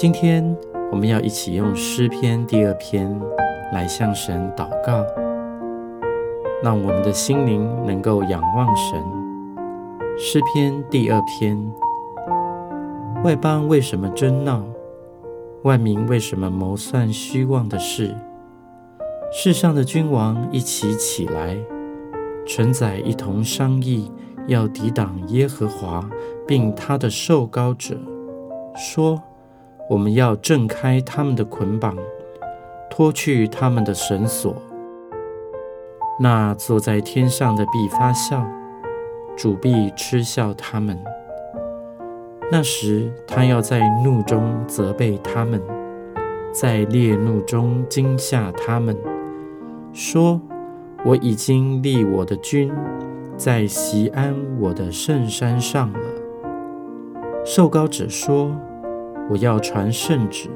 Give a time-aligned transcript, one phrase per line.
[0.00, 0.56] 今天
[0.90, 3.20] 我们要一起用诗篇第二篇
[3.70, 5.04] 来向神祷告，
[6.62, 8.98] 让我们的心灵能够仰望神。
[10.18, 11.70] 诗篇第二篇：
[13.22, 14.64] 外邦为什么争闹？
[15.64, 18.16] 万民为什么谋算虚妄的事？
[19.30, 21.58] 世上的君王一起起来，
[22.46, 24.10] 臣宰一同商议，
[24.46, 26.08] 要抵挡耶和华，
[26.46, 27.98] 并他的受膏者，
[28.74, 29.22] 说。
[29.90, 31.96] 我们要挣开他们的捆绑，
[32.88, 34.54] 脱去他们的绳索。
[36.20, 38.46] 那坐在天上的必发笑，
[39.36, 40.96] 主必嗤笑他们。
[42.52, 45.60] 那时他要在怒中责备他们，
[46.52, 48.96] 在烈怒中惊吓他们，
[49.92, 50.40] 说：
[51.04, 52.72] 我已经立我的君
[53.36, 55.98] 在西安我的圣山上了。
[57.44, 58.54] 受高者说。
[59.30, 60.50] 我要传圣旨。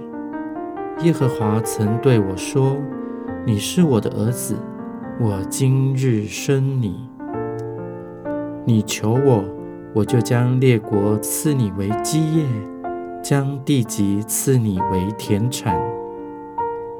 [1.02, 2.76] 耶和华曾对我说
[3.46, 4.56] ：“你是我的儿子，
[5.20, 7.08] 我今日生你。
[8.64, 9.44] 你求我，
[9.94, 12.44] 我就将列国赐你为基业，
[13.22, 15.80] 将地级赐你为田产。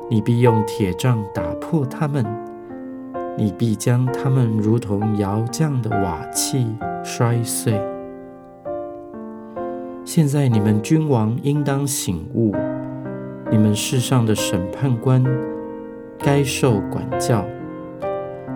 [0.08, 2.24] 你必用铁杖打破他们，
[3.36, 6.68] 你必将他们如同窑匠的瓦器
[7.02, 7.80] 摔碎。”
[10.14, 12.54] 现在你们君王应当醒悟，
[13.50, 15.20] 你们世上的审判官
[16.20, 17.44] 该受管教，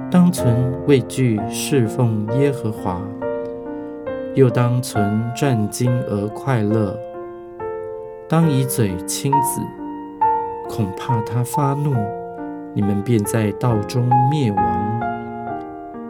[0.09, 3.03] 当存畏惧侍奉耶和华，
[4.36, 6.97] 又当存战惊而快乐，
[8.29, 9.61] 当以嘴亲子，
[10.69, 11.92] 恐怕他发怒，
[12.73, 15.01] 你们便在道中灭亡，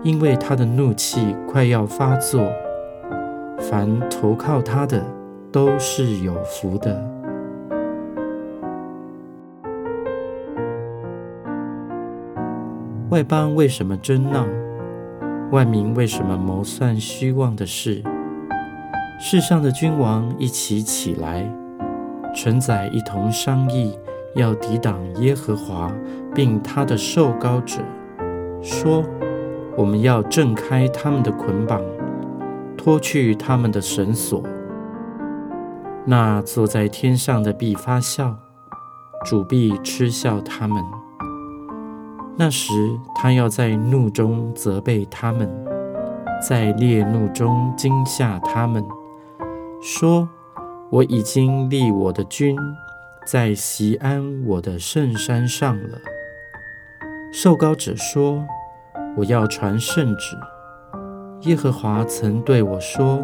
[0.02, 2.52] 因为他的怒气快要发作，
[3.58, 5.02] 凡投靠他的。
[5.50, 7.04] 都是有福的。
[13.10, 14.46] 外邦为什么争闹？
[15.50, 18.02] 万民为什么谋算虚妄的事？
[19.18, 21.50] 世上的君王一起起来，
[22.36, 23.98] 臣宰一同商议，
[24.34, 25.90] 要抵挡耶和华，
[26.34, 27.80] 并他的受膏者，
[28.60, 29.02] 说：
[29.74, 31.80] 我们要挣开他们的捆绑，
[32.76, 34.42] 脱去他们的绳索。
[36.10, 38.34] 那坐在天上的必发笑，
[39.26, 40.82] 主必嗤笑他们。
[42.34, 42.72] 那时
[43.14, 45.46] 他要在怒中责备他们，
[46.40, 48.82] 在烈怒中惊吓他们，
[49.82, 50.26] 说：
[50.88, 52.56] 我已经立我的君
[53.26, 55.98] 在西安我的圣山上了。
[57.30, 58.42] 受高者说：
[59.14, 60.38] 我要传圣旨。
[61.42, 63.22] 耶和华曾对我说：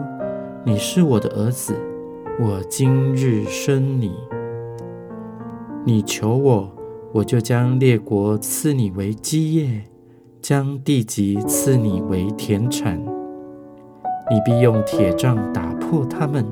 [0.64, 1.74] 你是我的儿子。
[2.40, 4.12] 我今日生你，
[5.84, 6.68] 你求我，
[7.12, 9.84] 我就将列国赐你为基业，
[10.42, 13.00] 将地级赐你为田产。
[14.28, 16.44] 你必用铁杖打破他们，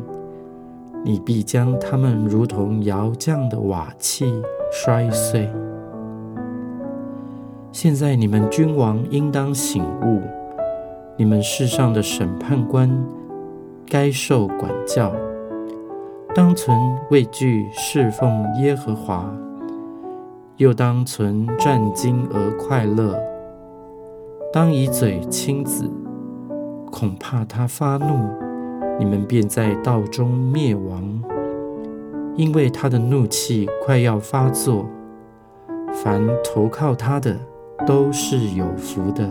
[1.04, 4.32] 你必将他们如同窑匠的瓦器
[4.70, 5.50] 摔碎。
[7.72, 10.22] 现在你们君王应当醒悟，
[11.16, 12.88] 你们世上的审判官
[13.84, 15.12] 该受管教。
[16.34, 16.74] 当存
[17.10, 19.30] 畏惧侍奉耶和华，
[20.56, 23.20] 又当存战惊而快乐。
[24.50, 25.90] 当以嘴亲子，
[26.90, 28.30] 恐怕他发怒，
[28.98, 31.22] 你们便在道中灭亡，
[32.34, 34.86] 因为他的怒气快要发作。
[35.92, 37.36] 凡投靠他的，
[37.86, 39.30] 都是有福的。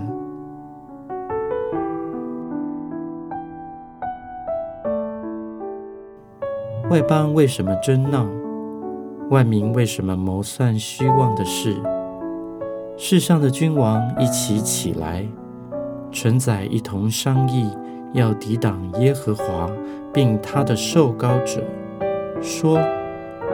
[6.91, 8.27] 外邦为什么争闹？
[9.29, 11.73] 万民为什么谋算虚妄的事？
[12.97, 15.25] 世上的君王一起起来，
[16.11, 17.65] 臣宰一同商议，
[18.11, 19.71] 要抵挡耶和华，
[20.11, 21.63] 并他的受膏者，
[22.41, 22.77] 说：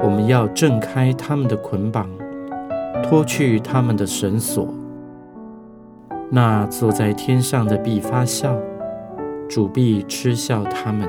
[0.03, 2.09] 我们要挣开他们的捆绑，
[3.03, 4.67] 脱去他们的绳索。
[6.31, 8.57] 那坐在天上的必发笑，
[9.47, 11.07] 主必嗤笑他们。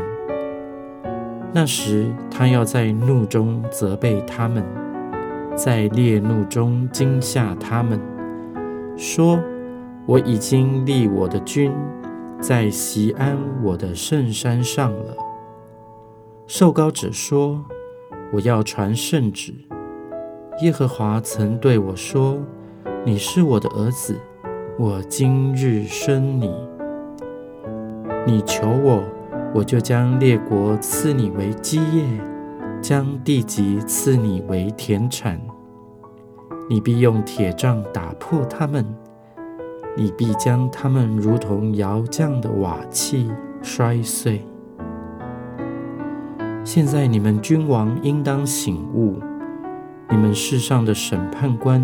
[1.50, 4.62] 那时，他要在怒中责备他们，
[5.56, 7.99] 在烈怒中惊吓他们，
[8.97, 9.41] 说
[10.05, 11.73] ：“我已经立我的君
[12.39, 15.17] 在西安我的圣山上了。”
[16.47, 17.65] 受高者说
[18.33, 19.55] ：“我要传圣旨。
[20.61, 22.39] 耶和华曾对我说
[23.05, 24.17] ：‘你是我的儿子，
[24.79, 26.55] 我今日生你。
[28.27, 29.03] 你求我。’”
[29.55, 32.05] 我就将列国赐你为基业，
[32.81, 35.41] 将地级赐你为田产。
[36.69, 38.85] 你必用铁杖打破他们，
[39.97, 43.31] 你必将他们如同窑匠的瓦器
[43.62, 44.45] 摔碎。
[46.62, 49.19] 现在你们君王应当醒悟，
[50.11, 51.83] 你们世上的审判官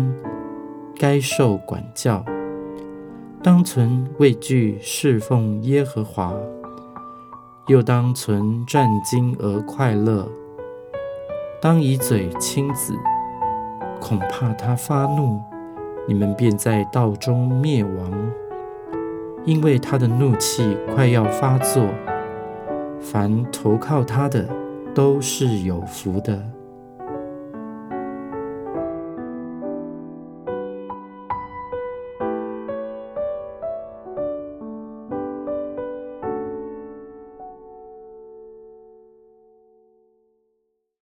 [0.95, 2.23] 该受管教，
[3.41, 6.31] 当存畏惧侍奉耶和华，
[7.67, 10.29] 又当存战惊而快乐，
[11.59, 12.93] 当以嘴亲子。
[13.99, 15.41] 恐怕他发怒，
[16.07, 18.31] 你们便在道中灭亡，
[19.45, 21.87] 因为他的怒气快要发作。
[22.99, 24.47] 凡投靠他的，
[24.93, 26.39] 都是有福的。